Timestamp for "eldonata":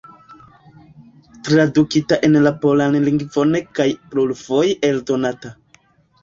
4.91-5.55